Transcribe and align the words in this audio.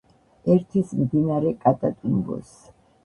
ერთვის 0.53 0.95
მდინარე 1.01 1.53
კატატუმბოს. 1.67 2.57